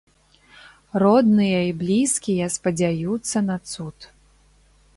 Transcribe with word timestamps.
Родныя 1.03 1.59
і 1.67 1.75
блізкія 1.83 2.45
спадзяюцца 2.55 3.37
на 3.51 3.57
цуд. 3.73 3.97